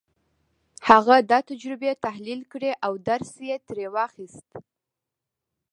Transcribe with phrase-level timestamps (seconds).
[0.89, 4.49] هغه دا تجربې تحليل کړې او درس يې ترې واخيست.